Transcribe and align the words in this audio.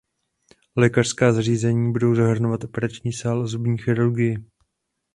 Lékařská 0.75 1.33
zařízení 1.33 1.91
budou 1.91 2.15
zahrnovat 2.15 2.63
operační 2.63 3.13
sál 3.13 3.41
a 3.41 3.47
zubní 3.47 3.77
chirurgii. 3.77 4.37